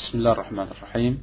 [0.00, 1.22] بسم الله الرحمن الرحيم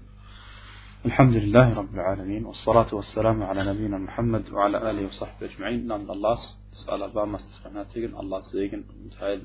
[1.05, 6.55] الحمد لله رب العالمين والصلاة والسلام على نبينا Muhammad وعلى آله وصحبه أجمعين Namen Allahs,
[6.71, 9.41] des Alabamas, des Barmherzigen, Allahs Segen und Heil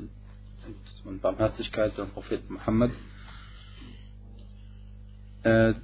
[1.05, 2.91] und Barmherzigkeit dem Propheten Muhammad.
[5.43, 5.75] Äh,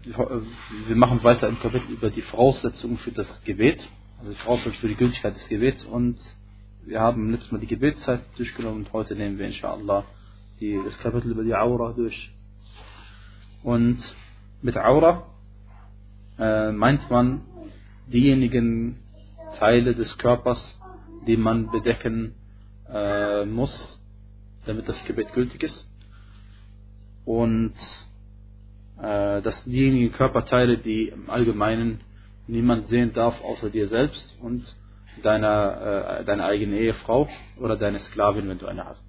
[0.86, 3.80] wir machen weiter im Kapitel über die Voraussetzungen für das Gebet,
[4.18, 6.18] also die Voraussetzungen für die Gültigkeit des Gebets und
[6.84, 10.04] wir haben letztes Mal die Gebetszeit durchgenommen und heute nehmen wir inshallah
[10.60, 12.30] die, das Kapitel über die Aura durch.
[13.63, 13.99] Und
[14.61, 15.25] mit Aura
[16.37, 17.41] äh, meint man
[18.07, 18.97] diejenigen
[19.57, 20.79] Teile des Körpers,
[21.27, 22.35] die man bedecken
[22.91, 23.99] äh, muss,
[24.65, 25.89] damit das Gebet gültig ist.
[27.25, 27.73] Und
[28.97, 32.01] äh, das sind diejenigen Körperteile, die im Allgemeinen
[32.47, 34.75] niemand sehen darf außer dir selbst und
[35.21, 39.05] deiner, äh, deine eigene Ehefrau oder deine Sklavin, wenn du eine hast.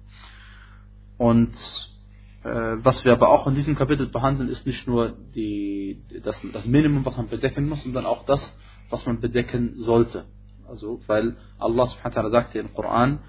[1.17, 1.53] Und
[2.43, 7.05] was wir aber auch in diesem Kapitel behandeln, ist nicht nur die, das, das Minimum,
[7.05, 8.41] was man bedecken muss, sondern auch das,
[8.89, 10.25] was man bedecken sollte.
[10.67, 13.19] Also, weil Allah subhanahu wa ta'ala sagt im Koran,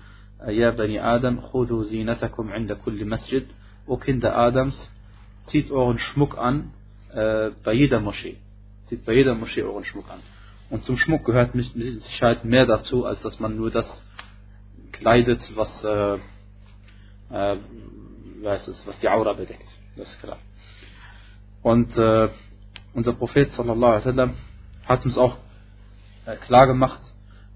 [0.49, 3.47] Ja Bani Adam, khudu zinatakum inda kulli masjid,
[3.87, 4.77] O Kinder Adams,
[5.47, 6.73] zieht euren Schmuck an
[7.13, 8.37] äh, bei jeder Moschee.
[8.87, 10.21] Zieht bei jeder Moschee euren Schmuck an.
[10.71, 14.05] Und zum Schmuck gehört mit Sicherheit mehr dazu, als dass man nur das
[14.93, 16.19] kleidet, was äh,
[17.31, 17.57] äh,
[18.43, 19.69] weiß es, was die Aura bedeckt.
[19.97, 20.39] Das ist klar.
[21.63, 22.29] Und äh,
[22.95, 24.35] unser Prophet sallallahu alaihi
[24.87, 25.37] hat uns auch
[26.27, 27.01] äh, klar gemacht,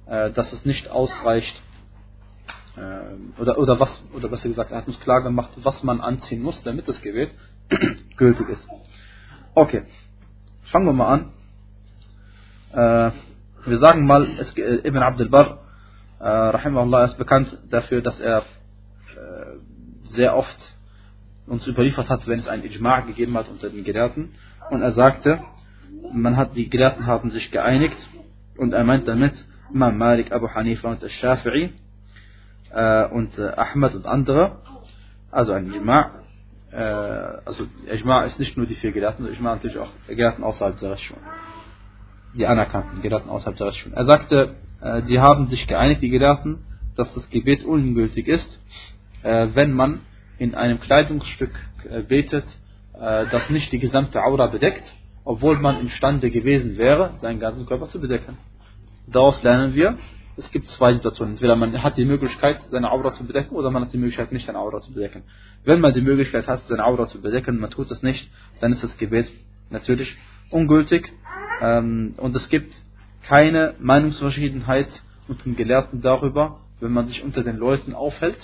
[0.07, 1.61] äh, dass es nicht ausreicht,
[2.77, 6.43] äh, oder, oder was, oder besser gesagt, er hat uns klar gemacht, was man anziehen
[6.43, 7.31] muss, damit das Gebet
[8.17, 8.67] gültig ist.
[9.55, 9.83] Okay,
[10.65, 11.33] fangen wir mal an.
[12.73, 13.13] Äh,
[13.69, 15.59] wir sagen mal, es, äh, Ibn Abdul Barr,
[16.21, 18.45] äh, rahimahullah, ist bekannt dafür, dass er äh,
[20.05, 20.76] sehr oft
[21.47, 24.31] uns überliefert hat, wenn es ein Ijma' gegeben hat unter den Gelehrten.
[24.71, 25.41] Und er sagte,
[26.13, 27.97] man hat, die Gelehrten haben sich geeinigt
[28.57, 29.35] und er meint damit
[29.73, 31.71] Imam Malik, Abu Hanifa und Al-Shafi'i
[32.73, 34.59] äh, und äh, Ahmad und andere.
[35.31, 36.11] Also ein Ijma'
[36.73, 36.79] äh,
[37.45, 40.93] also Ijma' ist nicht nur die vier Gelehrten, sondern Ijma' natürlich auch Gelehrten außerhalb der
[40.93, 41.21] Rechtsschule.
[42.35, 43.95] Die anerkannten Gelehrten außerhalb der Rechtsschule.
[43.95, 46.65] Er sagte, äh, die haben sich geeinigt, die Gelehrten,
[46.97, 48.61] dass das Gebet ungültig ist,
[49.23, 50.01] äh, wenn man
[50.39, 51.53] in einem Kleidungsstück
[51.89, 52.45] äh, betet,
[52.95, 54.85] äh, das nicht die gesamte Aura bedeckt,
[55.25, 58.37] obwohl man imstande gewesen wäre, seinen ganzen Körper zu bedecken.
[59.07, 59.99] Daraus lernen wir,
[60.37, 61.35] es gibt zwei Situationen.
[61.35, 64.47] Entweder man hat die Möglichkeit, seine Aura zu bedecken, oder man hat die Möglichkeit, nicht
[64.47, 65.23] seine Aura zu bedecken.
[65.65, 68.31] Wenn man die Möglichkeit hat, seine Aura zu bedecken, man tut das nicht,
[68.61, 69.29] dann ist das Gebet
[69.71, 70.15] natürlich
[70.51, 71.13] ungültig.
[71.61, 72.75] Ähm, und es gibt
[73.23, 74.89] keine Meinungsverschiedenheit
[75.27, 78.39] unter den Gelehrten darüber, wenn man sich unter den Leuten aufhält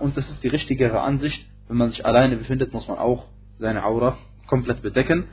[0.00, 1.46] und das ist die richtigere Ansicht.
[1.68, 3.26] Wenn man sich alleine befindet, muss man auch
[3.58, 5.28] seine Aura komplett bedecken.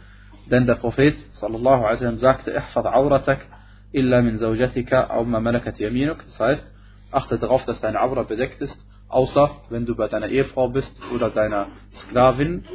[0.49, 3.45] Denn der Prophet sallallahu alaihi wasallam sagte, ihfad auratak
[3.91, 6.23] illa min zawjatika aw ma malakat yaminuk.
[6.25, 6.65] Das heißt,
[7.11, 8.77] achte darauf, dass deine Aura bedeckt ist,
[9.09, 11.67] außer wenn du bei deiner Ehefrau bist oder deiner
[12.01, 12.65] Sklavin.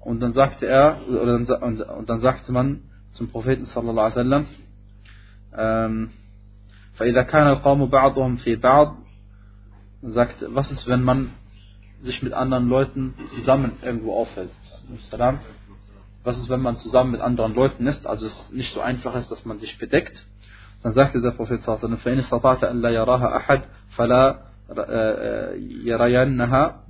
[0.00, 2.82] Und dann sagte er, oder und, und dann sagte man
[3.12, 4.46] zum Propheten sallallahu alaihi wasallam,
[5.56, 6.10] ähm,
[6.94, 8.96] فإذا كان القوم بعضهم في بعض
[10.01, 11.31] und sagt, was ist, wenn man
[12.01, 14.51] sich mit anderen Leuten zusammen irgendwo aufhält?
[16.23, 19.31] Was ist, wenn man zusammen mit anderen Leuten ist, also es nicht so einfach ist,
[19.31, 20.25] dass man sich bedeckt?
[20.83, 22.01] Dann sagte der Prophet sallallahu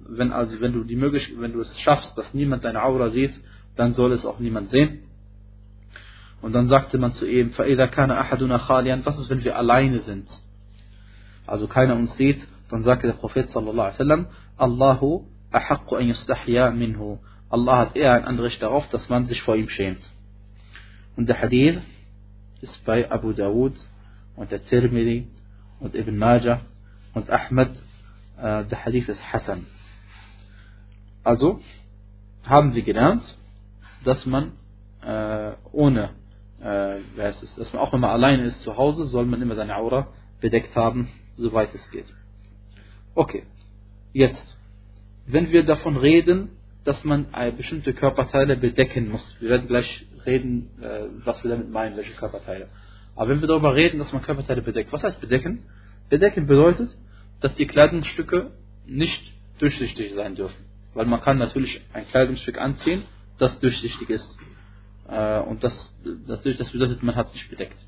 [0.09, 3.33] wenn also wenn du die Möglichkeit, wenn du es schaffst, dass niemand deine Aura sieht,
[3.75, 5.03] dann soll es auch niemand sehen.
[6.41, 7.67] Und dann sagte man zu ihm, was
[9.17, 10.29] ist, wenn wir alleine sind?
[11.45, 16.71] Also keiner uns sieht, dann sagte der Prophet sallallahu alaihi wasallam, Allahu ahaqqu an yustahya
[16.71, 17.19] minhu.
[17.49, 20.01] Allah hat eher ein Anrecht darauf, dass man sich vor ihm schämt.
[21.15, 21.81] Und der Hadith
[22.61, 23.73] ist bei Abu Dawud
[24.35, 25.27] und der Tirmidhi
[25.79, 26.61] und Ibn Majah
[27.13, 27.71] und Ahmed.
[28.37, 29.65] Äh, der Hadith ist Hassan.
[31.23, 31.59] Also
[32.43, 33.23] haben wir gelernt,
[34.03, 34.53] dass man
[35.01, 36.11] äh, ohne,
[36.59, 39.41] äh, wer ist es, dass man auch wenn man alleine ist zu Hause, soll man
[39.41, 40.07] immer seine Aura
[40.39, 42.05] bedeckt haben, soweit es geht.
[43.17, 43.47] Okay,
[44.13, 44.45] jetzt,
[45.25, 46.49] wenn wir davon reden,
[46.83, 47.25] dass man
[47.57, 52.67] bestimmte Körperteile bedecken muss, wir werden gleich reden, äh, was wir damit meinen, welche Körperteile.
[53.15, 55.63] Aber wenn wir darüber reden, dass man Körperteile bedeckt, was heißt bedecken?
[56.09, 56.95] Bedecken bedeutet,
[57.41, 58.51] dass die Kleidungsstücke
[58.85, 60.65] nicht durchsichtig sein dürfen.
[60.93, 63.01] Weil man kann natürlich ein Kleidungsstück anziehen,
[63.39, 64.37] das durchsichtig ist.
[65.09, 65.91] Äh, und das,
[66.27, 67.79] das, das bedeutet, man hat sich bedeckt.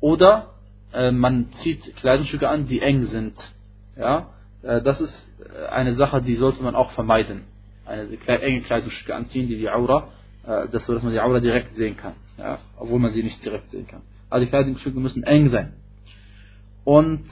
[0.00, 0.54] Oder
[0.92, 3.36] äh, man zieht Kleidungsstücke an, die eng sind,
[3.96, 4.30] ja,
[4.62, 7.44] äh, das ist äh, eine Sache, die sollte man auch vermeiden.
[7.84, 8.08] eine
[8.42, 10.08] enge Kleidungsstücke anziehen, die die Aura,
[10.46, 13.86] äh, dass man die Aura direkt sehen kann, ja, obwohl man sie nicht direkt sehen
[13.86, 14.02] kann.
[14.28, 15.74] Also die Kleidungsstücke müssen eng sein.
[16.84, 17.24] Und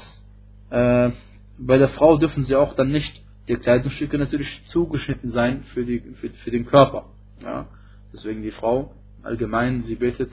[0.70, 1.10] äh,
[1.58, 6.00] bei der Frau dürfen sie auch dann nicht die Kleidungsstücke natürlich zugeschnitten sein für, die,
[6.00, 7.06] für, für den Körper.
[7.42, 7.66] Ja.
[8.12, 10.30] Deswegen die Frau allgemein, sie betet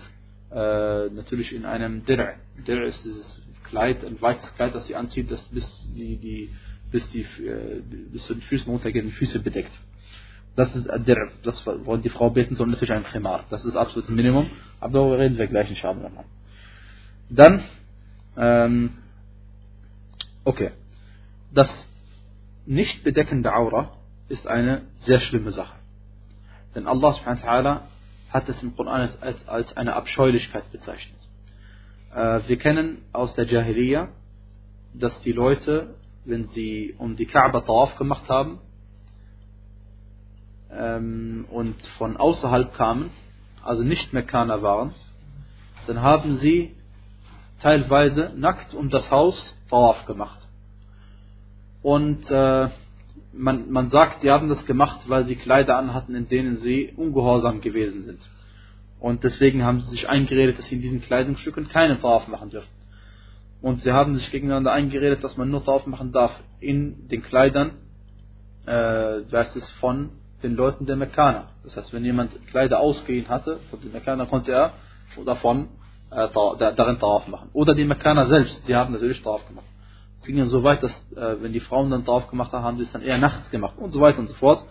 [0.51, 2.36] äh, natürlich in einem Dir.
[2.68, 6.53] Dir ist dieses Kleid, ein weites Kleid, das sie anzieht, das bis die, die
[6.91, 7.81] bis die äh,
[8.12, 9.71] bis zu den Füßen runtergehen, die Füße bedeckt.
[10.56, 11.31] Das ist Dir.
[11.44, 13.45] Das wollen die Frau beten soll natürlich ein Khimar.
[13.50, 14.50] Das ist absolut ein Minimum.
[14.81, 16.25] Aber darüber reden wir gleich in nochmal.
[17.29, 17.63] Dann
[18.38, 18.97] ähm,
[20.44, 20.71] okay.
[21.53, 21.69] Das
[22.65, 23.97] Nicht-Bedecken der Aura
[24.29, 25.75] ist eine sehr schlimme Sache.
[26.75, 27.88] Denn Allah subhanahu wa
[28.29, 31.19] hat es im Koran als, als eine Abscheulichkeit bezeichnet.
[32.13, 34.09] Äh, wir kennen aus der Jahiliya,
[34.93, 38.59] dass die Leute, wenn sie um die Kaaba Tawaf gemacht haben
[40.69, 43.11] ähm, und von außerhalb kamen,
[43.63, 44.93] also nicht Mekkaner waren,
[45.87, 46.75] dann haben sie
[47.61, 50.39] teilweise nackt um das Haus Tawaf gemacht.
[51.81, 52.69] Und äh,
[53.33, 57.61] man, man sagt, sie haben das gemacht, weil sie Kleider anhatten, in denen sie ungehorsam
[57.61, 58.19] gewesen sind.
[59.01, 62.69] Und deswegen haben sie sich eingeredet, dass sie in diesen Kleidungsstücken keinen Tawaf machen dürfen.
[63.62, 67.71] Und sie haben sich gegeneinander eingeredet, dass man nur Tawaf machen darf in den Kleidern,
[68.68, 70.12] äh, das ist von
[70.44, 71.50] den Leuten der Mekkaner.
[71.63, 74.74] Das heißt, wenn jemand Kleider ausgehen hatte von den Mekkaner, konnte er
[75.25, 75.69] davon
[76.12, 77.50] äh, darin Tawaf machen.
[77.54, 79.65] Oder die Mekkaner selbst, die haben natürlich Tawaf gemacht.
[80.19, 82.77] Es ging dann so weit, dass äh, wenn die Frauen dann drauf gemacht haben, haben
[82.77, 84.63] sie es dann eher nachts gemacht und so weiter und so fort.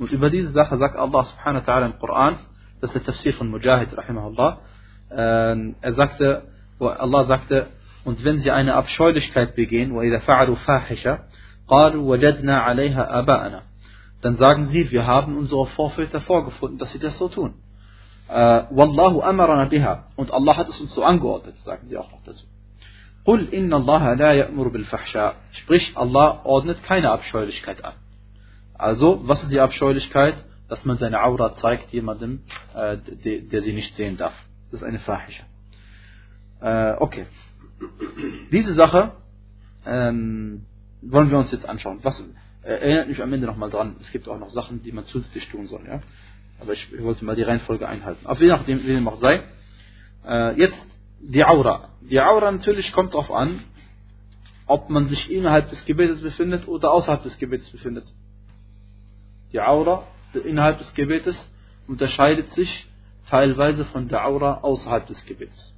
[0.00, 2.38] Und über diese Sache sagt Allah subhanahu wa ta'ala im Koran,
[2.81, 4.59] das ist der Tafsir von Mujahid rahimahullah,
[5.11, 6.43] äh, er sagte,
[6.79, 7.67] Allah sagte,
[8.03, 11.19] und wenn sie eine Abscheulichkeit begehen, وَإِذَا فَعَلُوا فَاحِشَةً
[11.67, 13.61] قَالُوا وَجَدْنَا عَلَيْهَا آبَاءَنَا
[14.23, 17.55] dann sagen sie, wir haben unsere Vorväter vorgefunden, dass sie das so tun.
[18.29, 20.05] Äh, Wallahu amarana biha.
[20.15, 22.45] Und Allah hat es uns so angeordnet, sagen sie auch noch dazu.
[23.25, 25.33] قل إن الله لا يأمر بالفحشاء.
[25.51, 27.93] Sprich, Allah ordnet keine Abscheulichkeit an.
[28.75, 30.35] Also, was ist die Abscheulichkeit?
[30.68, 32.42] Dass man seine Aura zeigt jemandem,
[32.74, 34.34] äh, der, der sie nicht sehen darf.
[34.70, 35.44] Das ist eine Fahisha.
[36.60, 37.26] Äh, okay.
[38.52, 39.12] Diese Sache
[39.86, 40.66] ähm,
[41.02, 42.00] wollen wir uns jetzt anschauen.
[42.02, 42.20] Was,
[42.62, 45.48] äh, erinnert mich am Ende nochmal dran, es gibt auch noch Sachen, die man zusätzlich
[45.48, 45.86] tun soll.
[45.86, 46.00] Ja?
[46.60, 48.26] Aber ich, ich wollte mal die Reihenfolge einhalten.
[48.26, 49.42] Auf je nachdem, wie dem auch sei.
[50.26, 50.86] Äh, jetzt
[51.20, 51.90] die Aura.
[52.00, 53.60] Die Aura natürlich kommt darauf an,
[54.66, 58.04] ob man sich innerhalb des Gebetes befindet oder außerhalb des Gebetes befindet.
[59.52, 61.36] Die Aura innerhalb des Gebetes
[61.86, 62.86] unterscheidet sich
[63.28, 65.74] teilweise von der Aura außerhalb des Gebetes.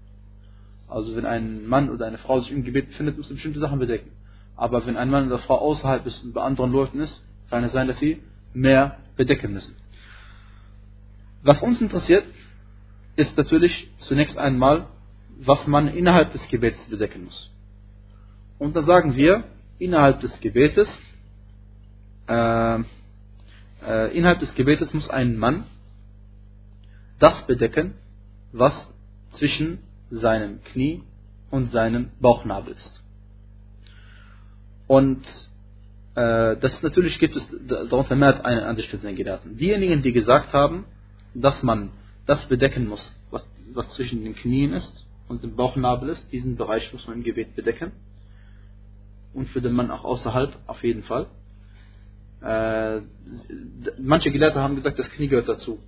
[0.88, 3.78] Also wenn ein Mann oder eine Frau sich im Gebet befindet, muss er bestimmte Sachen
[3.78, 4.10] bedecken.
[4.56, 7.72] Aber wenn ein Mann oder Frau außerhalb ist und bei anderen Leuten ist, kann es
[7.72, 9.76] sein, dass sie mehr bedecken müssen.
[11.42, 12.24] Was uns interessiert,
[13.16, 14.86] ist natürlich zunächst einmal
[15.40, 17.50] was man innerhalb des Gebetes bedecken muss.
[18.58, 19.44] Und da sagen wir,
[19.78, 20.88] innerhalb des Gebetes,
[22.26, 22.78] äh,
[23.86, 25.64] äh, innerhalb des Gebetes muss ein Mann
[27.18, 27.94] das bedecken,
[28.52, 28.74] was
[29.32, 29.78] zwischen
[30.10, 31.02] seinem Knie
[31.50, 33.02] und seinem Bauchnabel ist.
[34.86, 35.24] Und
[36.14, 39.56] äh, das natürlich gibt es darunter mehr als eine Ansicht von den Gelehrten.
[39.56, 40.84] Diejenigen, die gesagt haben,
[41.34, 41.90] dass man
[42.26, 46.32] das bedecken muss, was, was zwischen den Knien ist und im Bauchnabel ist.
[46.32, 47.92] Diesen Bereich muss man im Gebet bedecken.
[49.32, 51.28] Und für den Mann auch außerhalb, auf jeden Fall.
[52.42, 53.00] Äh,
[53.98, 55.78] manche Gelehrte haben gesagt, das Knie gehört dazu.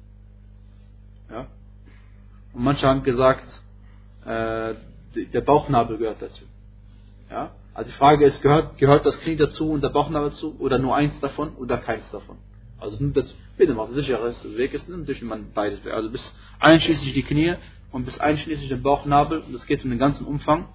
[1.30, 1.46] Ja?
[2.52, 3.44] Und manche haben gesagt,
[4.24, 4.74] äh,
[5.14, 6.44] der Bauchnabel gehört dazu.
[7.30, 7.52] Ja?
[7.74, 10.94] Also die Frage ist, gehört, gehört das Knie dazu und der Bauchnabel dazu oder nur
[10.94, 12.36] eins davon oder keins davon?
[12.78, 13.34] Also nur dazu.
[13.56, 15.92] Bitte mal, der sichere Weg ist natürlich, wenn man beides will.
[15.92, 17.54] Also bis einschließlich die Knie
[17.92, 19.38] und bis einschließlich den Bauchnabel.
[19.38, 20.68] Und das geht um den ganzen Umfang,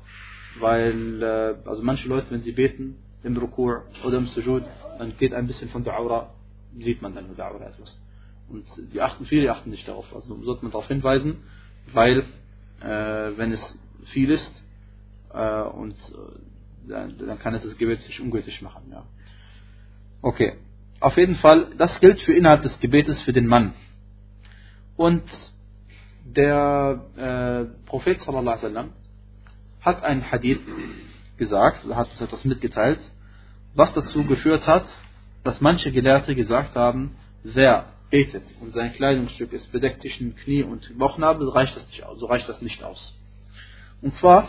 [0.60, 4.64] weil äh, also manche Leute, wenn sie beten, im Rukur oder im Sujud,
[5.00, 6.32] dann geht ein bisschen von der Aura,
[6.80, 8.00] sieht man dann mit der Aura etwas.
[8.50, 10.14] Und die achten, viele achten nicht darauf.
[10.16, 11.44] Also sollte man darauf hinweisen,
[11.94, 12.20] weil
[12.82, 14.64] äh, wenn es viel ist
[15.34, 18.84] äh, und äh, dann, dann, kann es das Gebet sich ungültig machen.
[18.92, 19.04] Ja.
[20.22, 20.58] Okay.
[21.00, 23.74] Auf jeden Fall, das gilt für innerhalb des Gebetes für den Mann.
[24.96, 25.24] Und
[26.26, 28.94] der äh, Prophet sallallahu alaihi wasallam
[29.82, 30.60] hat einen Hadith
[31.39, 33.01] gesagt, hat uns etwas mitgeteilt,
[33.75, 34.85] was dazu geführt hat,
[35.45, 40.99] dass manche Gelehrte gesagt haben, wer betet und sein Kleidungsstück ist bedeckt zwischen Knie und
[40.99, 43.19] Bauchnabel, reicht das nicht aus, so reicht das nicht aus.
[44.03, 44.49] Und zwar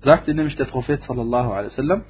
[0.00, 2.04] sagte nämlich der Prophet sallallahu alaihi wasallam,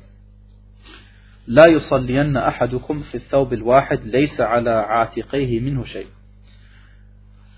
[1.46, 6.06] لا يصلين أحدكم في الثوب الواحد ليس على عاتقيه منه شيء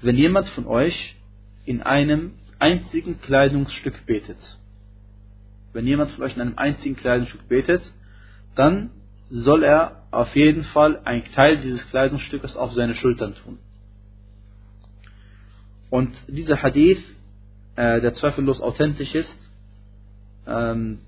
[0.02, 1.16] wenn jemand von euch
[1.64, 4.38] in einem einzigen Kleidungsstück betet,
[5.73, 7.81] wenn jemand von euch in einem einzigen Kleidungsstück betet,
[8.55, 8.91] dann
[9.29, 13.57] soll er auf jeden Fall einen Teil dieses Kleidungsstückes auf seine Schultern tun.
[15.89, 17.03] Und dieser Hadith,
[17.75, 19.37] äh, der zweifellos authentisch ist,
[20.47, 20.99] ähm,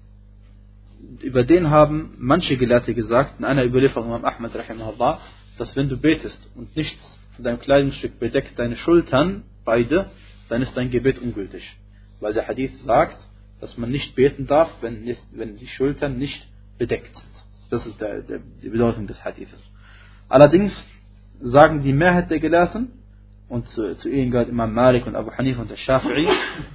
[1.21, 4.53] über den haben manche Gelehrte gesagt, in einer Überlieferung Imam Ahmad,
[5.57, 10.11] dass wenn du betest und nichts von deinem Kleidungsstück bedeckt deine Schultern, beide,
[10.49, 11.63] dann ist dein Gebet ungültig.
[12.19, 13.17] Weil der Hadith sagt,
[13.63, 16.45] dass man nicht beten darf, wenn, nicht, wenn die Schultern nicht
[16.77, 17.33] bedeckt sind.
[17.69, 19.63] Das ist der, der, die Bedeutung des Hadithes.
[20.27, 20.73] Allerdings
[21.39, 22.91] sagen die Mehrheit der Gelehrten,
[23.47, 26.29] und zu, zu ihnen gehört Imam Malik und Abu Hanif und der Shafi'i,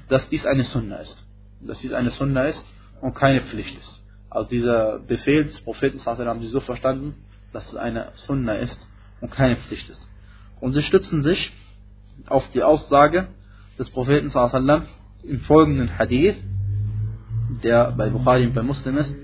[0.09, 1.23] dass dies eine Sunna ist.
[1.61, 2.65] Dass dies eine Sunna ist
[3.03, 4.03] und keine Pflicht ist.
[4.31, 7.17] Also dieser Befehl des Propheten haben sie so verstanden,
[7.53, 8.89] dass es eine Sunna ist
[9.21, 10.11] und keine Pflicht ist.
[10.59, 11.53] Und sie stützen sich
[12.29, 13.29] auf die Aussage
[13.79, 14.33] des Propheten
[15.23, 16.37] im folgenden Hadith,
[17.63, 19.15] der bei Bukhari und bei Muslim ist.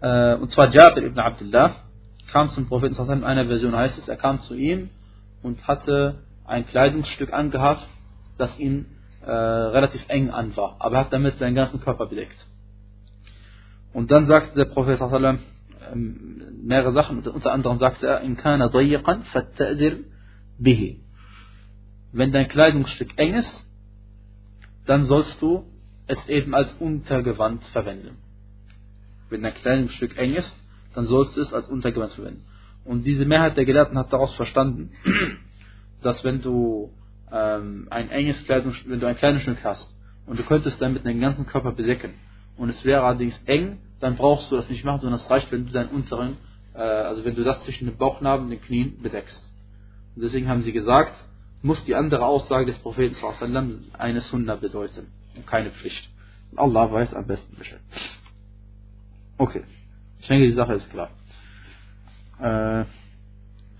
[0.00, 1.76] Äh, und zwar Jabir ibn Abdullah
[2.30, 4.90] kam zum Propheten in einer Version heißt es, er kam zu ihm
[5.42, 7.86] und hatte ein Kleidungsstück angehabt,
[8.38, 8.86] das ihm
[9.24, 12.36] äh, relativ eng an war, aber er hat damit seinen ganzen Körper bedeckt.
[13.92, 14.98] Und dann sagte der Prophet
[15.92, 19.24] ähm, mehrere Sachen, unter anderem sagte er, in kana dayiqan
[20.58, 21.00] bihi.
[22.12, 23.64] Wenn dein Kleidungsstück eng ist,
[24.86, 25.71] dann sollst du
[26.06, 28.18] es eben als Untergewand verwenden.
[29.30, 30.54] Wenn dein Kleidungsstück eng ist,
[30.94, 32.44] dann sollst du es als Untergewand verwenden.
[32.84, 34.90] Und diese Mehrheit der Gelehrten hat daraus verstanden,
[36.02, 36.90] dass wenn du
[37.30, 39.94] ähm, ein enges Kleidungsstück, wenn du ein Kleidungsstück hast
[40.26, 42.14] und du könntest damit deinen ganzen Körper bedecken
[42.56, 45.66] und es wäre allerdings eng, dann brauchst du das nicht machen, sondern es reicht, wenn
[45.66, 46.36] du deinen unteren,
[46.74, 49.54] äh, also wenn du das zwischen den Bauchnabel und den Knien bedeckst.
[50.16, 51.14] Und deswegen haben sie gesagt,
[51.62, 53.16] muss die andere Aussage des Propheten
[53.96, 55.06] eine Sunna bedeuten
[55.46, 56.10] keine Pflicht.
[56.56, 57.80] Allah weiß am besten Bescheid.
[59.38, 59.62] Okay,
[60.20, 61.10] ich denke, die Sache ist klar.
[62.38, 62.84] Äh,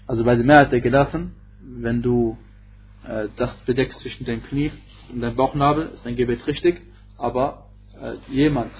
[0.07, 2.37] also bei der Mehrheit der Gelassen, wenn du
[3.07, 4.73] äh, das bedeckst zwischen deinem Knie
[5.13, 6.81] und deinem Bauchnabel, ist dein Gebet richtig,
[7.19, 7.67] aber
[8.01, 8.73] äh, jemand,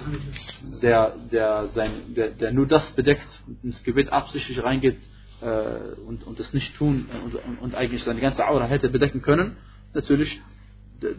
[0.81, 4.97] der, der, sein, der, der nur das bedeckt und ins Gebet absichtlich reingeht,
[5.41, 9.57] äh, und, und das nicht tun und, und, eigentlich seine ganze Aura hätte bedecken können,
[9.93, 10.41] natürlich,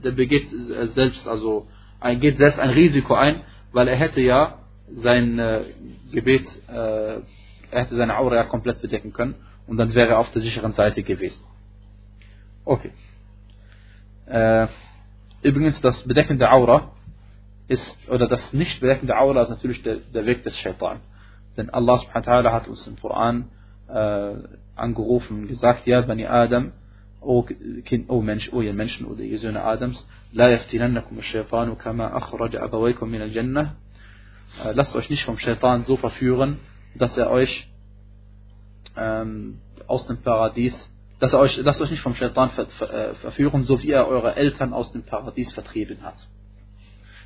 [0.02, 0.48] der, begeht
[0.94, 1.66] selbst, also
[2.00, 4.58] ein, geht selbst ein Risiko ein, weil er hätte ja
[4.94, 5.64] sein äh,
[6.12, 7.20] Gebet, äh,
[7.70, 9.34] er hätte seine Aura ja komplett bedecken können
[9.66, 11.42] und dann wäre er auf der sicheren Seite gewesen.
[12.64, 12.92] Okay.
[14.26, 14.68] Äh,
[15.42, 16.92] übrigens, das Bedecken der Aura
[17.68, 21.00] ist, oder das Nicht-Bedecken der Aura ist natürlich der, der Weg des Shaitan.
[21.56, 23.48] Denn Allah subhanahu wa ta'ala hat uns im Koran
[23.88, 24.34] äh,
[24.76, 26.72] angerufen und gesagt, ja, Bani Adam,
[27.24, 27.42] O,
[27.84, 32.60] kind, o Mensch, o ihr Menschen oder ihr Söhne Adams, La yaftinannakum ash-shaytanu kama akhraja
[32.60, 33.76] abawaykum min al-jannah.
[34.62, 36.58] Äh, lasst euch nicht vom Shaitan so verführen,
[36.94, 37.68] dass er euch
[38.96, 40.74] ähm, aus dem Paradies,
[41.18, 44.06] dass er euch, lasst euch nicht vom Shaitan ver, ver, äh, verführen, so wie er
[44.06, 46.16] eure Eltern aus dem Paradies vertrieben hat.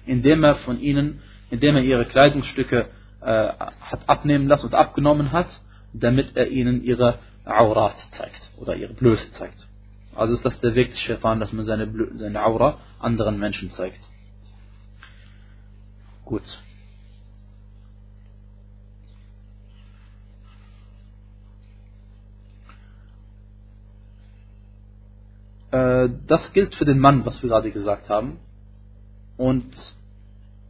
[0.06, 2.86] Indem er von ihnen, indem er ihre Kleidungsstücke
[3.20, 5.48] äh, hat abnehmen lassen und abgenommen hat,
[5.92, 9.68] damit er ihnen ihre Aurat zeigt oder ihre Blöße zeigt.
[10.14, 14.00] Also ist das der Weg des Shaitan, dass man seine, seine Aura anderen Menschen zeigt.
[16.24, 16.42] Gut.
[25.70, 28.38] Äh, das gilt für den Mann, was wir gerade gesagt haben.
[29.36, 29.72] Und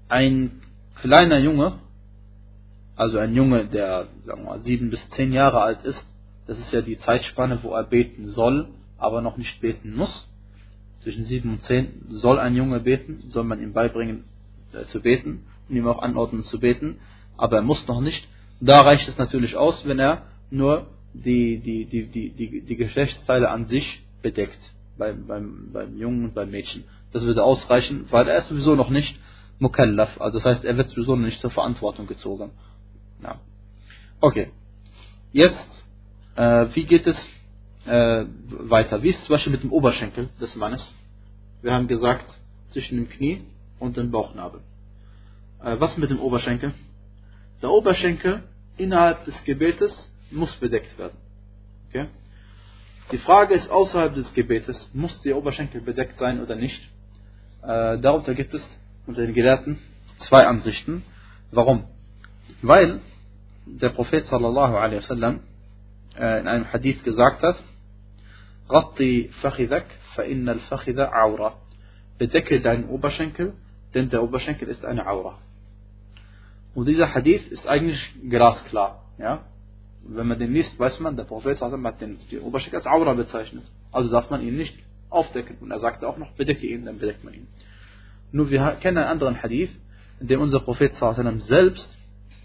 [0.09, 0.61] ein
[0.97, 1.81] kleiner Junge
[2.99, 6.05] also ein Junge, der sagen wir mal, sieben bis zehn Jahre alt ist,
[6.49, 8.69] das ist ja die Zeitspanne, wo er beten soll,
[8.99, 10.29] aber noch nicht beten muss.
[11.01, 14.25] Zwischen sieben und zehn soll ein Junge beten, soll man ihm beibringen
[14.73, 16.99] äh, zu beten und ihm auch anordnen zu beten,
[17.37, 18.29] aber er muss noch nicht.
[18.61, 23.49] Da reicht es natürlich aus, wenn er nur die, die, die, die, die, die Geschlechtsteile
[23.49, 24.59] an sich bedeckt,
[24.99, 26.85] beim, beim, beim Jungen und beim Mädchen.
[27.13, 29.19] Das würde ausreichen, weil er ist sowieso noch nicht
[29.61, 32.51] Mukallaf, also das heißt, er wird sowieso noch nicht zur Verantwortung gezogen.
[33.23, 33.41] Ja.
[34.21, 34.51] Okay.
[35.33, 35.85] Jetzt,
[36.37, 37.17] äh, wie geht es
[37.89, 38.27] äh,
[38.71, 39.03] weiter?
[39.03, 40.95] Wie ist es zum Beispiel mit dem Oberschenkel des Mannes?
[41.63, 42.35] Wir haben gesagt,
[42.71, 43.43] zwischen dem Knie
[43.79, 44.61] und dem Bauchnabel.
[45.63, 46.73] Äh, was mit dem Oberschenkel?
[47.63, 48.45] Der Oberschenkel
[48.77, 49.93] innerhalb des Gebetes
[50.31, 51.17] muss bedeckt werden.
[51.89, 52.09] Okay?
[53.11, 56.81] Die Frage ist außerhalb des Gebetes, muss der Oberschenkel bedeckt sein oder nicht?
[57.63, 58.63] Äh, darunter gibt es
[59.07, 59.79] unter den Gelehrten
[60.19, 61.03] zwei Ansichten.
[61.51, 61.85] Warum?
[62.63, 63.01] Weil
[63.67, 65.41] der Prophet sallallahu alaihi wasallam
[66.17, 67.57] äh, in einem Hadith gesagt hat,
[68.69, 71.55] Ratti fakhidak fa inna al-fakhida awra.
[72.19, 73.55] Bedecke deinen Oberschenkel,
[73.95, 75.39] denn der Oberschenkel ist eine Aura.
[76.75, 79.05] Und dieser Hadith ist eigentlich glasklar.
[79.19, 79.45] Ja?
[80.03, 83.65] Wenn man den liest, weiß man, der Prophet hat den, den Oberschenkel als Aura bezeichnet.
[83.91, 84.79] Also darf man ihn nicht
[85.11, 85.57] aufdecken.
[85.61, 87.47] Und er sagte auch noch, bedecke ihn, dann bedeckt man ihn.
[88.33, 89.71] Nur wir kennen einen anderen Hadith,
[90.21, 90.93] in dem unser Prophet
[91.47, 91.97] selbst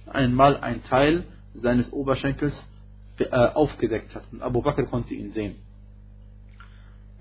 [0.07, 1.25] einmal einen Teil
[1.55, 2.67] seines Oberschenkels
[3.19, 4.23] äh, aufgedeckt hat.
[4.31, 5.55] Und Abu Bakr konnte ihn sehen.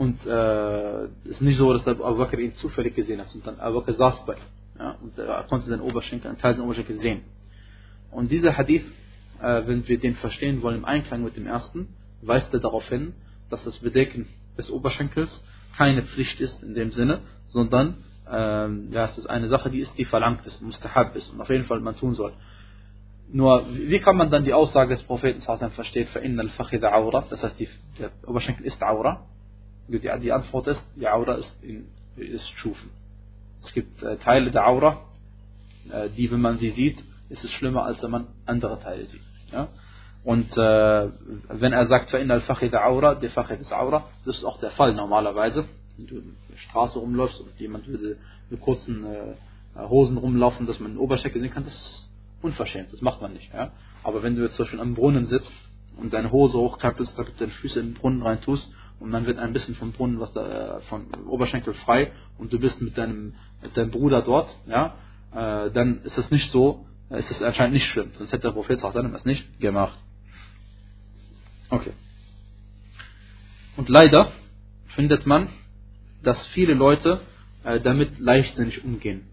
[0.02, 3.80] Und äh, es ist nicht so, dass Abu Bakr ihn zufällig gesehen hat, sondern Abu
[3.80, 4.40] Bakr saß bei ihm.
[4.80, 7.22] Ja, und er konnte seinen Oberschenkel, einen Teil seines Oberschenkels sehen.
[8.12, 8.86] Und dieser Hadith,
[9.42, 11.88] äh, wenn wir den verstehen wollen im Einklang mit dem ersten,
[12.22, 13.14] weist er darauf hin,
[13.50, 14.28] dass das Bedecken
[14.58, 15.44] des Oberschenkels
[15.76, 19.98] keine Pflicht ist in dem Sinne, sondern ähm, ja, es ist eine Sache, die ist,
[19.98, 22.34] die verlangt ist, mustahab ist und auf jeden Fall man tun soll.
[23.32, 27.60] Nur, wie kann man dann die Aussage des Propheten verstehen, فَإِنَّ الْفَخِذَ عَوْرَةً Das heißt,
[27.60, 27.68] die,
[28.00, 29.26] der Oberschenkel ist Aura.
[29.99, 32.91] die, die Antwort ist, die Aura ist, in, ist Schufen.
[33.63, 35.05] Es gibt äh, Teile der Aura,
[35.91, 39.23] äh, die, wenn man sie sieht, ist es schlimmer, als wenn man andere Teile sieht.
[39.53, 39.69] Ja?
[40.25, 41.09] Und äh,
[41.49, 44.71] wenn er sagt, verinnerl Fache der Aura, der Fache des Aura, das ist auch der
[44.73, 45.65] Fall normalerweise.
[45.97, 48.19] Wenn du in der Straße rumläufst und jemand würde
[48.51, 53.01] mit kurzen äh, Hosen rumlaufen, dass man den Oberschenkel sehen kann, das ist unverschämt, das
[53.01, 53.53] macht man nicht.
[53.53, 53.73] Ja?
[54.05, 55.51] Aber wenn du jetzt zum Beispiel am Brunnen sitzt
[55.97, 59.39] und deine Hose hochkrempelst, damit deine Füße in den Brunnen rein tust und dann wird
[59.39, 63.35] ein bisschen vom Brunnen, was da, äh, vom Oberschenkel frei und du bist mit deinem,
[63.61, 64.95] mit deinem Bruder dort, ja,
[65.33, 68.53] äh, dann ist das nicht so, äh, ist das anscheinend nicht schlimm, sonst hätte der
[68.53, 69.99] Prophet es nicht gemacht.
[71.69, 71.93] Okay.
[73.77, 74.31] Und leider
[74.95, 75.49] findet man,
[76.23, 77.21] dass viele Leute
[77.65, 79.27] äh, damit leichtsinnig umgehen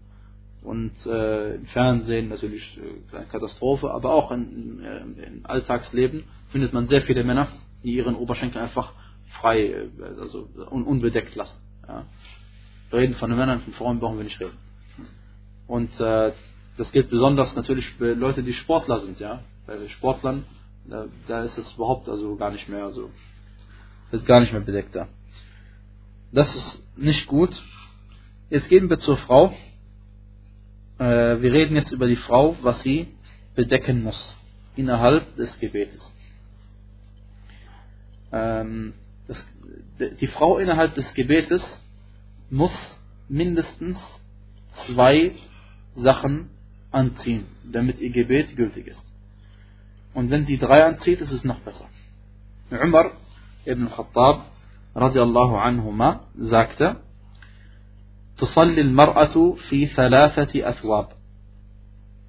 [0.62, 6.88] und äh, im Fernsehen natürlich äh, eine Katastrophe, aber auch äh, im Alltagsleben findet man
[6.88, 7.48] sehr viele Männer,
[7.84, 8.92] die ihren Oberschenkel einfach
[9.40, 11.60] frei, äh, also un, unbedeckt lassen.
[11.86, 12.06] Ja.
[12.92, 14.58] Reden von den Männern, von Frauen brauchen wir nicht reden.
[15.66, 16.32] Und äh,
[16.76, 19.42] das gilt besonders natürlich für Leute, die Sportler sind, ja.
[19.66, 20.44] Bei Sportlern,
[20.86, 23.10] da, da ist es überhaupt also gar nicht mehr, also
[24.10, 25.08] wird gar nicht mehr bedeckt da.
[26.32, 27.50] Das ist nicht gut.
[28.50, 29.52] Jetzt gehen wir zur Frau.
[30.98, 33.08] Äh, wir reden jetzt über die Frau, was sie
[33.54, 34.36] bedecken muss
[34.76, 36.12] innerhalb des Gebetes.
[38.32, 38.94] Ähm,
[39.29, 39.47] das,
[40.19, 41.63] die Frau innerhalb des Gebetes
[42.49, 43.97] muss mindestens
[44.85, 45.31] zwei
[45.93, 46.49] Sachen
[46.91, 49.05] anziehen, damit ihr Gebet gültig ist.
[50.13, 51.89] Und wenn sie drei anzieht, ist es noch besser.
[52.71, 53.11] Umar
[53.65, 54.45] ibn Khattab
[54.95, 56.97] radiallahu anhuma sagte,
[58.37, 61.07] تصلي المرأة في ثلاثة أثواب.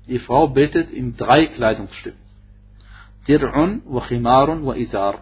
[0.09, 2.21] Die Frau betet in drei Kleidungsstücken.
[3.27, 5.15] Dir'un wa chimarun wa izar.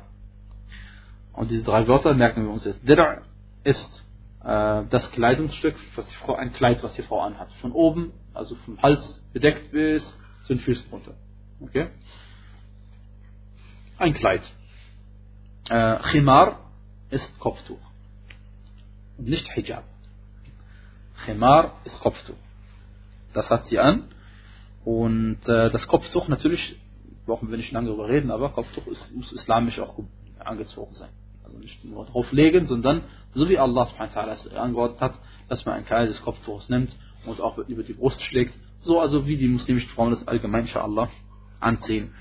[1.40, 2.86] Und diese drei Wörter merken wir uns jetzt.
[2.86, 3.22] Dir'
[3.64, 4.06] ist
[4.44, 7.50] äh, das Kleidungsstück, was die Frau, ein Kleid, was die Frau anhat.
[7.62, 10.04] Von oben, also vom Hals bedeckt bis
[10.44, 11.14] zu den Füßen runter.
[11.62, 11.92] Okay?
[13.98, 14.42] Ein Kleid.
[15.70, 16.60] Äh, Chimar
[17.10, 17.80] ist Kopftuch.
[19.18, 19.86] Nicht Hijab.
[21.24, 22.36] Khimar ist Kopftuch.
[23.32, 24.10] Das hat sie an.
[24.84, 26.78] Und äh, das Kopftuch natürlich,
[27.26, 29.98] brauchen wir nicht lange darüber reden, aber Kopftuch ist, muss islamisch auch
[30.40, 31.12] angezogen sein.
[31.50, 33.02] Also nicht nur drauflegen, sondern
[33.34, 37.58] so wie Allah es angeordnet hat, dass man ein Teil des Kopftuchs nimmt und auch
[37.58, 38.54] über die Brust schlägt.
[38.82, 41.10] So also wie die muslimischen Frauen das allgemein, inshallah,
[41.60, 42.14] anziehen.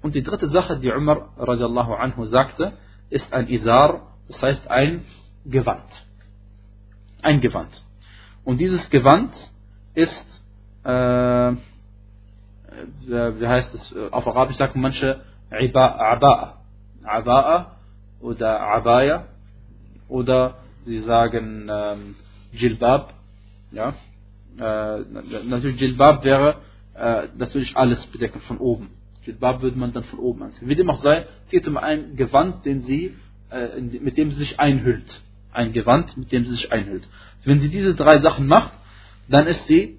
[0.00, 2.74] Und die dritte Sache, die Umar radiallahu anhu sagte,
[3.10, 5.04] ist ein Isar, das heißt ein
[5.44, 5.90] Gewand.
[7.20, 7.84] Ein Gewand.
[8.44, 9.34] Und dieses Gewand
[9.94, 10.42] ist,
[10.84, 11.52] äh,
[13.08, 16.58] wie heißt es, auf Arabisch sagen manche Aba'a.
[17.02, 17.77] Aba'a
[18.20, 19.26] oder Abaya
[20.08, 22.16] oder sie sagen ähm,
[22.52, 23.14] Jilbab.
[23.72, 23.94] Ja?
[24.58, 25.00] Äh,
[25.44, 26.56] natürlich Jilbab wäre
[26.94, 28.90] äh, natürlich alles bedecken von oben.
[29.24, 30.68] Jilbab würde man dann von oben anziehen.
[30.68, 33.14] Wie dem auch sei, es geht um ein Gewand, den sie,
[33.50, 35.22] äh, mit dem sie sich einhüllt.
[35.52, 37.08] Ein Gewand, mit dem sie sich einhüllt.
[37.44, 38.72] Wenn sie diese drei Sachen macht,
[39.28, 39.98] dann ist sie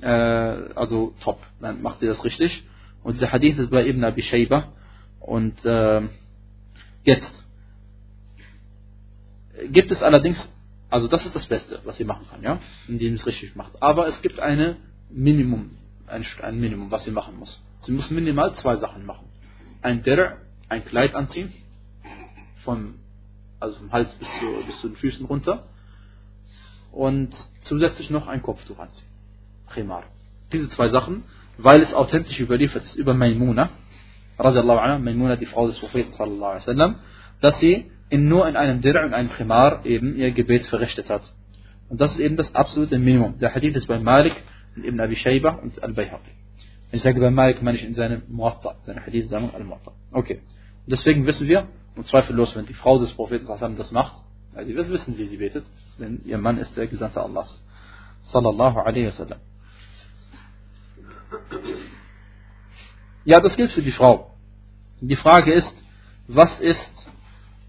[0.00, 1.40] äh, also top.
[1.60, 2.64] Dann macht sie das richtig.
[3.02, 4.72] Und dieser Hadith ist bei Ibn Abi Shayba.
[5.20, 6.02] Und äh,
[7.04, 7.43] jetzt
[9.70, 10.38] gibt es allerdings,
[10.90, 13.82] also das ist das Beste, was sie machen kann, ja, indem sie es richtig macht.
[13.82, 14.76] Aber es gibt eine
[15.10, 15.70] Minimum,
[16.06, 17.62] ein, ein Minimum, was sie machen muss.
[17.80, 19.26] Sie muss minimal zwei Sachen machen.
[19.82, 20.38] Ein Der,
[20.68, 21.52] ein Kleid anziehen,
[22.64, 22.94] vom,
[23.60, 25.64] also vom Hals bis zu, bis zu den Füßen runter
[26.92, 29.08] und zusätzlich noch ein Kopftuch anziehen.
[29.72, 30.04] Khimar.
[30.52, 31.24] Diese zwei Sachen,
[31.58, 33.70] weil es authentisch überliefert ist über Maimuna,
[34.36, 36.12] Maimuna, die Frau des Propheten
[37.40, 41.22] dass sie in, nur in einem Dir' und einem Khimar eben ihr Gebet verrichtet hat.
[41.88, 43.38] Und das ist eben das absolute Minimum.
[43.38, 44.34] Der Hadith ist bei Malik,
[44.76, 46.30] Ibn Abi Shayba und Al-Bayhaqi.
[46.90, 49.92] Wenn ich sage bei Malik, meine ich in seinem Muatta, seine Hadith-Sammlung Al-Muatta.
[50.12, 50.36] Okay.
[50.84, 53.46] Und deswegen wissen wir, und zweifellos, wenn die Frau des Propheten
[53.76, 54.16] das macht,
[54.54, 55.64] also die wissen, wie sie betet,
[55.98, 57.64] denn ihr Mann ist der Gesandte Allahs.
[58.24, 59.40] Sallallahu alaihi wasallam.
[63.24, 64.36] Ja, das gilt für die Frau.
[65.00, 65.74] Die Frage ist,
[66.28, 66.93] was ist,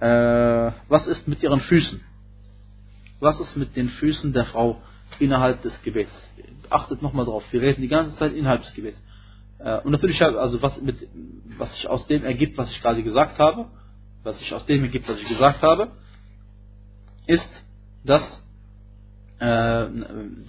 [0.06, 2.02] äh, was ist mit ihren Füßen?
[3.20, 4.82] Was ist mit den Füßen der Frau
[5.20, 6.12] innerhalb des Gebets?
[6.70, 9.02] Achtet nochmal drauf, wir reden die ganze Zeit innerhalb des Gebets.
[9.60, 10.98] Äh, und natürlich, also was, mit,
[11.58, 13.68] was sich aus dem ergibt, was ich gerade gesagt habe,
[14.24, 15.92] was sich aus dem ergibt, was ich gesagt habe,
[17.26, 17.66] ist,
[18.04, 18.44] dass,
[19.40, 19.88] äh,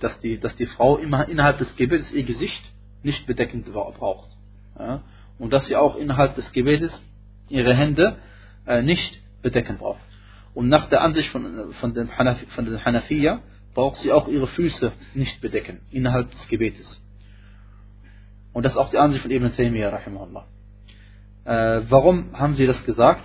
[0.00, 2.62] dass, die, dass die Frau immer innerhalb des Gebets ihr Gesicht
[3.02, 4.30] nicht bedeckend braucht.
[4.78, 5.02] Ja?
[5.38, 6.92] Und dass sie auch innerhalb des Gebetes
[7.48, 8.18] ihre Hände
[8.66, 10.00] äh, nicht bedecken braucht.
[10.54, 13.40] Und nach der Ansicht von, von den, Hanaf, von den Hanafiya
[13.74, 17.02] braucht sie auch ihre Füße nicht bedecken innerhalb des Gebetes.
[18.52, 20.46] Und das ist auch die Ansicht von Ibn Taymiyyah, rahimahullah.
[21.44, 23.24] Äh, warum haben sie das gesagt?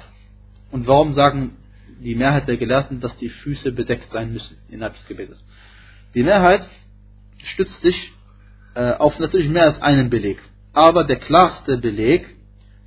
[0.71, 1.55] Und warum sagen
[2.01, 5.41] die Mehrheit der Gelehrten, dass die Füße bedeckt sein müssen innerhalb des Gebetes?
[6.13, 6.67] Die Mehrheit
[7.37, 8.11] stützt sich
[8.75, 10.39] äh, auf natürlich mehr als einen Beleg.
[10.73, 12.35] Aber der klarste Beleg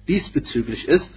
[0.06, 1.08] diesbezüglich ist,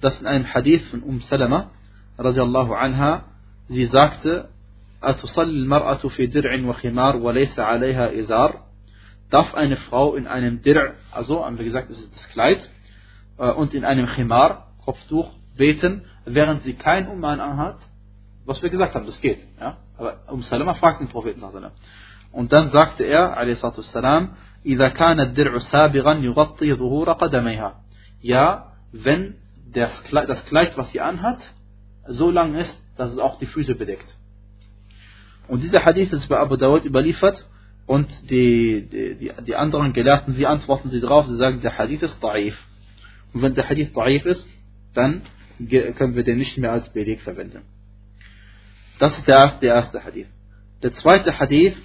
[0.00, 1.70] dass in einem Hadith von Umm Salama,
[2.18, 3.24] radiallahu anha,
[3.68, 4.48] sie sagte,
[5.02, 8.60] أتصلي المرأة في درع وخمار وليس عليها إزار
[9.30, 12.68] darf eine Frau in einem Dir', also haben wir gesagt, das ist das Kleid,
[13.38, 17.78] äh, und in einem Khimar, Kopftuch, beten, während sie kein Uman anhat,
[18.44, 19.38] was wir gesagt haben, das geht.
[19.60, 19.76] Ja?
[19.96, 21.42] Aber Um Salama fragt den Propheten.
[22.32, 23.62] Und dann sagte er, a.s.
[24.66, 27.74] إذا كان الدرع سابغا يغطي ظهور قدميها.
[28.20, 29.36] Ja, wenn
[29.72, 31.40] das Kleid, das Kleid, was sie anhat,
[32.06, 34.06] so lang ist, dass es auch die Füße bedeckt.
[35.48, 37.44] Und dieser Hadith ist bei Abu Dawud überliefert
[37.86, 41.26] und die, die, die anderen Gelehrten, wie antworten sie darauf?
[41.26, 42.54] Sie sagen, der Hadith ist da'if.
[43.32, 44.46] Und wenn der Hadith da'if ist,
[44.94, 45.22] dann
[45.68, 47.62] können wir den nicht mehr als Beleg verwenden.
[48.98, 50.28] Das ist der erste, der erste Hadith.
[50.82, 51.76] Der zweite Hadith,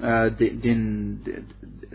[0.00, 1.20] äh, den, den,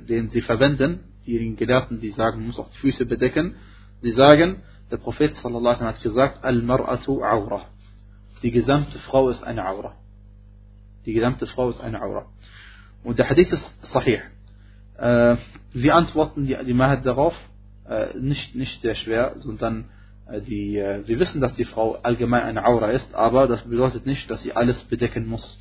[0.08, 3.56] den sie verwenden, diejenigen Gelehrten, die sagen, man muss auch die Füße bedecken,
[4.02, 7.66] sie sagen, der Prophet sallallahu hat gesagt, Al-Mar'atu Aura.
[8.42, 9.96] Die gesamte Frau ist eine Aura.
[11.06, 12.26] Die gesamte Frau ist eine Aura.
[13.04, 14.22] Und der Hadith ist sahih.
[14.98, 15.38] Äh,
[15.74, 17.36] wir antworten die, die Mehrheit darauf,
[17.88, 19.86] äh, nicht, nicht sehr schwer, sondern
[20.28, 24.06] äh, die, äh, wir wissen, dass die Frau allgemein eine Aura ist, aber das bedeutet
[24.06, 25.60] nicht, dass sie alles bedecken muss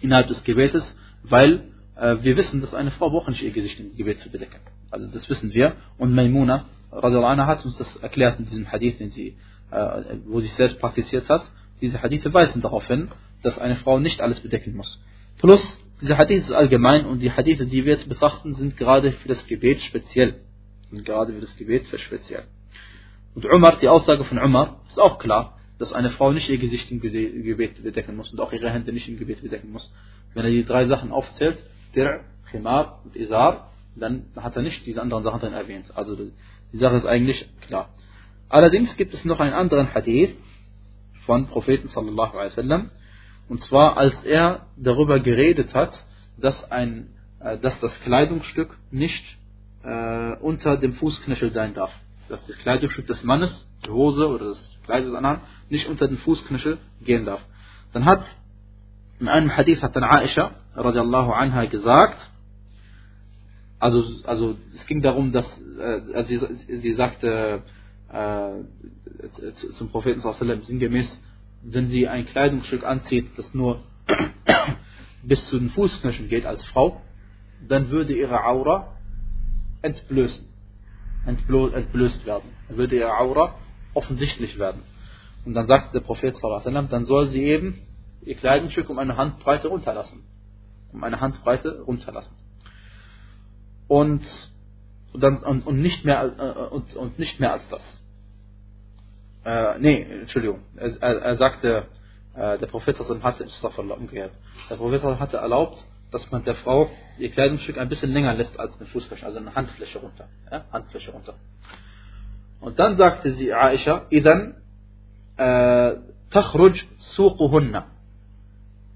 [0.00, 0.84] innerhalb des Gebetes,
[1.22, 1.64] weil
[1.96, 4.60] äh, wir wissen, dass eine Frau braucht nicht ihr Gesicht im Gebet zu bedecken.
[4.90, 5.74] Also das wissen wir.
[5.98, 9.36] Und Maimuna, anha, hat uns das erklärt in diesem Hadith, den sie,
[9.70, 11.42] äh, wo sie selbst praktiziert hat.
[11.80, 13.08] Diese Hadithe weisen darauf hin,
[13.42, 15.00] dass eine Frau nicht alles bedecken muss.
[15.38, 15.62] Plus,
[16.00, 19.46] diese Hadith ist allgemein und die Hadithe, die wir jetzt betrachten, sind gerade für das
[19.46, 20.40] Gebet speziell.
[20.90, 22.44] Sind gerade für das Gebet speziell.
[23.34, 26.90] Und Umar, die Aussage von Umar, ist auch klar, dass eine Frau nicht ihr Gesicht
[26.90, 29.92] im Gebet bedecken muss und auch ihre Hände nicht im Gebet bedecken muss.
[30.34, 31.58] Wenn er die drei Sachen aufzählt,
[31.94, 32.20] Dir',
[32.50, 35.86] Khimar und Isar, dann hat er nicht diese anderen Sachen drin erwähnt.
[35.94, 36.16] Also
[36.72, 37.90] die Sache ist eigentlich klar.
[38.48, 40.34] Allerdings gibt es noch einen anderen Hadith
[41.26, 42.90] von Propheten sallallahu alaihi wasallam,
[43.48, 45.92] und zwar als er darüber geredet hat,
[46.38, 47.08] dass ein,
[47.40, 49.24] äh, dass das Kleidungsstück nicht
[49.82, 51.92] äh, unter dem Fußknöchel sein darf.
[52.28, 56.18] Dass das Kleidungsstück des Mannes, die Hose oder das Kleid des anderen, nicht unter den
[56.18, 57.40] Fußknöchel gehen darf.
[57.92, 58.24] Dann hat
[59.20, 62.18] in einem Hadith hat dann Aisha radiallahu anha gesagt,
[63.78, 65.46] also, also es ging darum, dass
[65.78, 66.40] äh, sie,
[66.80, 67.62] sie sagte
[68.12, 68.50] äh,
[69.76, 71.08] zum Propheten sallam sinngemäß,
[71.62, 73.80] wenn sie ein Kleidungsstück anzieht, das nur
[75.22, 77.00] bis zu den Fußknöcheln geht als Frau,
[77.68, 78.96] dann würde ihre Aura
[79.82, 80.46] entblößen,
[81.26, 82.50] entblößt werden.
[82.68, 83.54] Dann würde ihre Aura
[83.94, 84.82] offensichtlich werden.
[85.44, 87.78] Und dann sagte der Prophet sallam, dann soll sie eben
[88.22, 90.22] ihr Kleidungsstück um eine Handbreite runterlassen.
[90.92, 92.34] Um eine Handbreite runterlassen.
[93.88, 94.24] Und,
[95.14, 98.02] dann, und, und, nicht, mehr, äh, und, und nicht mehr als das.
[99.44, 100.60] Äh, nee, Entschuldigung.
[100.76, 101.86] Er, er, er sagte,
[102.34, 104.32] äh, der Prophet hatte, umgekehrt,
[104.68, 108.76] der Prophet hatte erlaubt, dass man der Frau ihr Kleidungsstück ein bisschen länger lässt als
[108.78, 110.28] eine Fußfläche, also eine Handfläche runter.
[110.50, 110.64] Ja?
[110.72, 111.34] Handfläche runter.
[112.60, 114.56] Und dann sagte sie Aisha, idan
[115.36, 115.96] äh,
[116.98, 117.86] suquhunna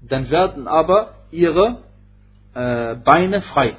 [0.07, 1.83] dann werden aber ihre
[2.53, 3.77] äh, Beine frei.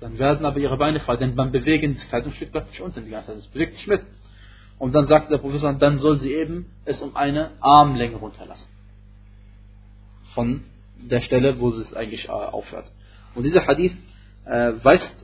[0.00, 3.10] Dann werden aber ihre Beine frei, denn beim Bewegen des Kleidungsstück bleibt nicht unten die
[3.10, 4.02] ganze Zeit, es bewegt sich mit.
[4.78, 8.66] Und dann sagt der Professor, dann soll sie eben es um eine Armlänge runterlassen.
[10.32, 10.64] Von
[10.96, 12.90] der Stelle, wo es eigentlich äh, aufhört.
[13.34, 13.92] Und dieser Hadith
[14.46, 15.14] äh, weist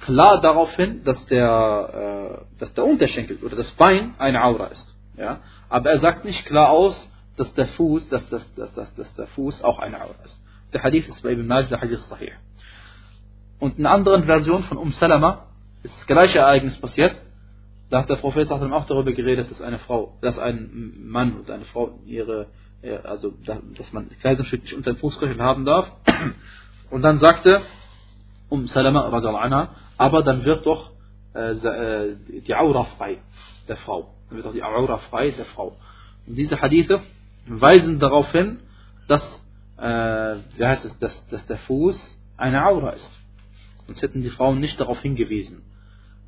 [0.00, 4.96] klar darauf hin, dass der, äh, dass der Unterschenkel oder das Bein eine Aura ist.
[5.16, 5.40] Ja?
[5.70, 9.26] Aber er sagt nicht klar aus, dass der Fuß, dass, dass, dass, dass, dass der
[9.28, 10.38] Fuß auch eine Aura ist.
[10.74, 12.32] Der Hadith ist bei Ibn Majah, der Hadith sahih.
[13.64, 15.46] Und in anderen Version von Um Salama
[15.82, 17.18] ist das gleiche Ereignis passiert.
[17.88, 21.64] Da hat der Prophet auch darüber geredet, dass eine Frau, dass ein Mann und eine
[21.64, 22.48] Frau ihre,
[23.04, 23.32] also
[23.74, 25.90] dass man Kleidungsstück nicht unter den Fußknöchel haben darf.
[26.90, 27.62] Und dann sagte
[28.50, 30.90] Um Salama anha, aber dann wird doch
[31.34, 33.22] äh, äh, die Aura frei
[33.66, 34.12] der Frau.
[34.28, 35.78] Dann wird doch die Aura frei der Frau.
[36.26, 37.00] Und diese Hadithe
[37.46, 38.58] weisen darauf hin,
[39.08, 39.22] dass,
[39.78, 41.96] äh, wie heißt es, dass, dass der Fuß
[42.36, 43.23] eine Aura ist.
[43.86, 45.62] Sonst hätten die Frauen nicht darauf hingewiesen.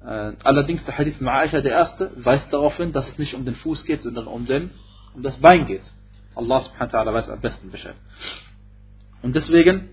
[0.05, 3.45] Äh, allerdings der Hadith von Aisha, der erste, weist darauf hin, dass es nicht um
[3.45, 4.71] den Fuß geht, sondern um, den,
[5.15, 5.83] um das Bein geht.
[6.35, 7.97] Allah subhanahu wa ta'ala weiß am besten Bescheid.
[9.23, 9.89] Und deswegen,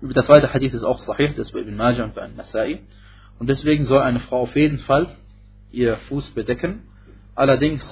[0.00, 2.80] der zweite Hadith ist auch sahih, das ist bei Ibn Majah und bei Nasai.
[3.38, 5.14] Und deswegen soll eine Frau auf jeden Fall
[5.70, 6.82] ihr Fuß bedecken.
[7.34, 7.82] Allerdings,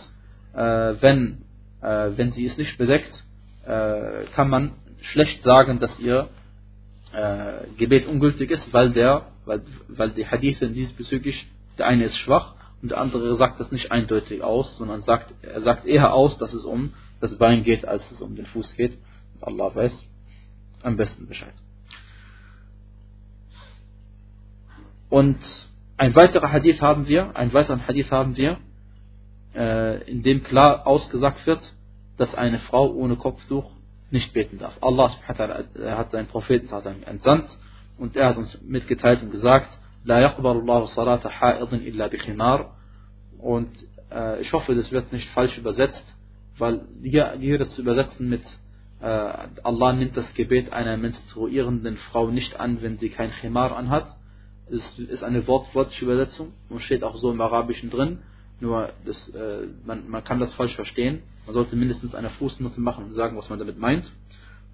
[0.54, 1.42] äh, wenn,
[1.82, 3.12] äh, wenn sie es nicht bedeckt,
[3.66, 4.72] äh, kann man
[5.02, 6.28] schlecht sagen, dass ihr
[7.12, 11.46] äh, Gebet ungültig ist, weil der, weil, weil die Hadithe diesbezüglich,
[11.78, 15.60] der eine ist schwach und der andere sagt das nicht eindeutig aus, sondern sagt, er
[15.62, 18.98] sagt eher aus, dass es um das Bein geht, als es um den Fuß geht.
[19.40, 20.06] Allah weiß
[20.82, 21.54] am besten Bescheid.
[25.08, 25.38] Und
[25.96, 28.58] ein weiterer Hadith haben wir, einen weiteren Hadith haben wir,
[29.54, 31.74] äh, in dem klar ausgesagt wird,
[32.16, 33.70] dass eine Frau ohne Kopftuch
[34.12, 34.76] nicht beten darf.
[34.80, 37.48] Allah äh, hat seinen Propheten hat entsandt
[37.98, 39.68] und er hat uns mitgeteilt und gesagt,
[40.04, 42.76] La yaqbalullahu salata ha'idin illa bi khimar.
[43.38, 43.70] Und
[44.10, 46.04] äh, ich hoffe, das wird nicht falsch übersetzt,
[46.58, 48.42] weil hier, hier das zu übersetzen mit
[49.00, 49.32] äh,
[49.64, 54.06] Allah nimmt das Gebet einer menstruierenden Frau nicht an, wenn sie kein Khimar anhat,
[54.68, 58.20] ist, ist eine wortwörtliche Übersetzung und steht auch so im Arabischen drin,
[58.60, 61.22] nur das, äh, man, man kann das falsch verstehen.
[61.46, 64.10] Man sollte mindestens eine Fußnote machen und sagen, was man damit meint.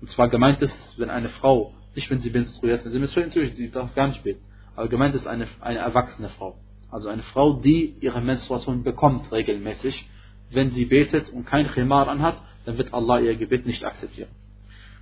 [0.01, 3.55] Und zwar gemeint ist, wenn eine Frau, nicht wenn sie menstruiert, wenn sie menstruiert, natürlich,
[3.57, 4.43] sie darf gar nicht beten.
[4.77, 6.57] Aber gemeint ist eine, eine erwachsene Frau.
[6.91, 10.09] Also eine Frau, die ihre Menstruation bekommt regelmäßig.
[10.51, 14.31] Wenn sie betet und kein Khimar anhat, dann wird Allah ihr Gebet nicht akzeptieren.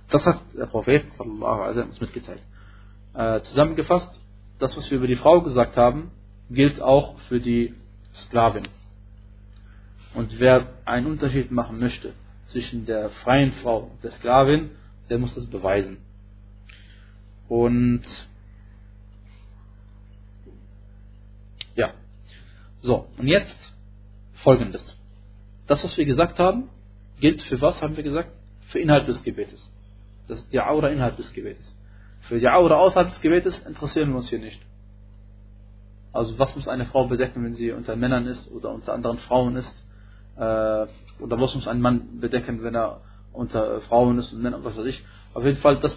[0.09, 2.41] Das hat der Prophet sallallahu uns mitgeteilt.
[3.13, 4.19] Äh, zusammengefasst,
[4.59, 6.11] das, was wir über die Frau gesagt haben,
[6.49, 7.73] gilt auch für die
[8.15, 8.67] Sklavin.
[10.17, 12.11] Und wer einen Unterschied machen möchte
[12.47, 14.71] zwischen der freien Frau und der Sklavin,
[15.11, 15.99] der muss das beweisen.
[17.47, 18.01] Und
[21.75, 21.93] ja.
[22.81, 23.59] So, und jetzt
[24.37, 24.99] folgendes.
[25.67, 26.69] Das, was wir gesagt haben,
[27.19, 28.31] gilt für was, haben wir gesagt?
[28.69, 29.71] Für Inhalt des Gebetes.
[30.27, 31.75] Das ist die Aura innerhalb des Gebetes.
[32.21, 34.63] Für die Aura außerhalb des Gebetes interessieren wir uns hier nicht.
[36.11, 39.55] Also was muss eine Frau bedecken, wenn sie unter Männern ist oder unter anderen Frauen
[39.55, 39.83] ist?
[40.37, 40.87] Äh,
[41.19, 43.01] oder muss ein Mann bedecken, wenn er
[43.33, 45.03] unter Frauen ist und Männern, was weiß ich.
[45.33, 45.95] Auf jeden Fall, das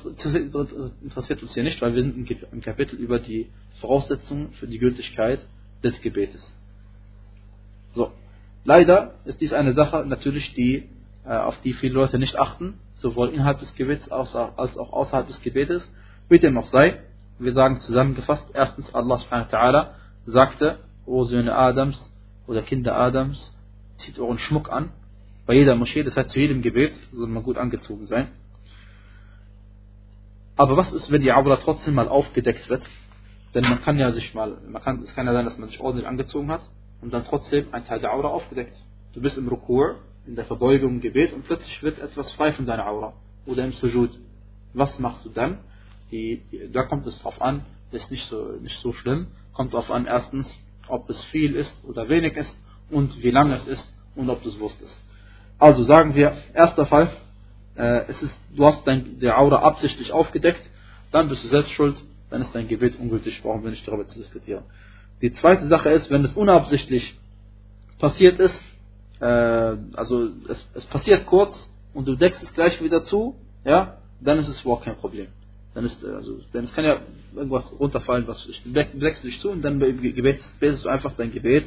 [1.02, 3.50] interessiert uns hier nicht, weil wir sind im Kapitel über die
[3.80, 5.40] Voraussetzungen für die Gültigkeit
[5.82, 6.54] des Gebetes.
[7.94, 8.12] So.
[8.64, 10.90] Leider ist dies eine Sache natürlich, die,
[11.24, 15.40] äh, auf die viele Leute nicht achten, sowohl innerhalb des Gebets als auch außerhalb des
[15.40, 15.88] Gebetes.
[16.28, 17.00] Wie dem auch sei,
[17.38, 19.94] wir sagen zusammengefasst, erstens Allah subhanahu wa
[20.26, 21.98] sagte, O Söhne Adams
[22.46, 23.56] oder Kinder Adams,
[24.00, 24.90] zieht euren Schmuck an,
[25.46, 28.28] bei jeder Moschee, das heißt zu jedem Gebet, soll man gut angezogen sein.
[30.56, 32.84] Aber was ist, wenn die Aura trotzdem mal aufgedeckt wird?
[33.54, 35.80] Denn man kann ja sich mal, man kann, es kann ja sein, dass man sich
[35.80, 36.60] ordentlich angezogen hat
[37.00, 38.76] und dann trotzdem ein Teil der Aura aufgedeckt.
[39.12, 42.66] Du bist im Rukur, in der Verbeugung im Gebet und plötzlich wird etwas frei von
[42.66, 43.14] deiner Aura
[43.46, 44.10] oder im Sujud.
[44.74, 45.58] Was machst du dann?
[46.12, 49.28] Die, da kommt es drauf an, das ist nicht so, nicht so schlimm.
[49.52, 50.48] Kommt darauf an, erstens,
[50.86, 52.54] ob es viel ist oder wenig ist
[52.90, 55.00] und wie lang es ist und ob du es wusstest.
[55.58, 57.10] Also sagen wir, erster Fall,
[57.76, 60.62] äh, es ist, du hast dein, der Aura absichtlich aufgedeckt,
[61.12, 61.96] dann bist du selbst schuld,
[62.30, 64.64] dann ist dein Gebet ungültig, brauchen wir nicht darüber zu diskutieren.
[65.20, 67.14] Die zweite Sache ist, wenn es unabsichtlich
[67.98, 68.58] passiert ist,
[69.20, 69.26] äh,
[69.94, 71.56] also es, es passiert kurz
[71.92, 75.28] und du deckst es gleich wieder zu, ja, dann ist es überhaupt kein Problem.
[75.74, 77.00] Dann ist, also, denn es kann ja
[77.34, 81.66] irgendwas runterfallen, was du deckst dich zu und dann betest du einfach dein Gebet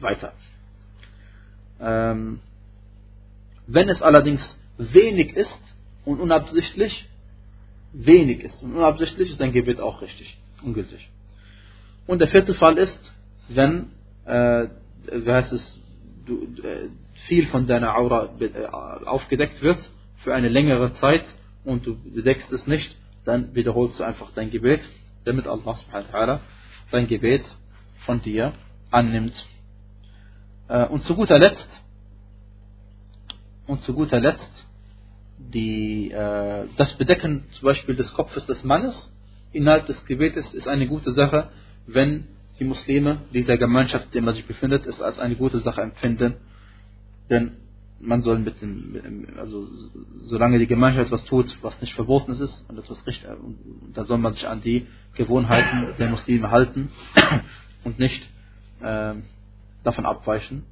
[0.00, 0.32] weiter.
[1.84, 2.40] Ähm,
[3.66, 4.42] wenn es allerdings
[4.78, 5.60] wenig ist
[6.04, 7.08] und unabsichtlich,
[7.92, 10.36] wenig ist und unabsichtlich ist dein Gebet auch richtig.
[10.62, 11.10] ungültig.
[12.06, 13.12] Und der vierte Fall ist,
[13.48, 13.90] wenn,
[14.24, 14.68] äh,
[15.12, 15.80] wie heißt es,
[16.26, 16.88] du, äh,
[17.26, 19.78] viel von deiner Aura äh, aufgedeckt wird
[20.18, 21.24] für eine längere Zeit
[21.64, 24.80] und du bedeckst es nicht, dann wiederholst du einfach dein Gebet,
[25.24, 26.40] damit Allah
[26.90, 27.44] dein Gebet
[28.04, 28.52] von dir
[28.90, 29.34] annimmt.
[30.68, 31.68] Äh, und zu guter Letzt,
[33.66, 34.66] und zu guter Letzt,
[35.38, 38.94] die, äh, das Bedecken zum Beispiel des Kopfes des Mannes
[39.52, 41.48] innerhalb des Gebetes ist eine gute Sache,
[41.86, 42.24] wenn
[42.58, 46.34] die Muslime dieser Gemeinschaft, in der man sich befindet, es als eine gute Sache empfinden.
[47.30, 47.52] Denn
[48.00, 49.66] man soll mit dem, also
[50.18, 53.28] solange die Gemeinschaft etwas tut, was nicht verboten ist und etwas richtig,
[53.94, 56.90] dann soll man sich an die Gewohnheiten der Muslime halten
[57.84, 58.28] und nicht
[58.82, 59.14] äh,
[59.84, 60.64] davon abweichen.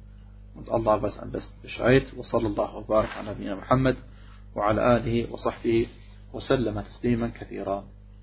[0.55, 2.05] Und Allah weiß am besten Bescheid.
[2.15, 3.97] Wa sallallahu wa barak ala Muhammad
[4.53, 5.89] wa ala alihi wa sahbihi
[6.31, 7.83] wa sallama tasliman kathira.